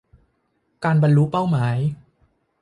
[0.83, 1.77] การบรรลุเป้าหมาย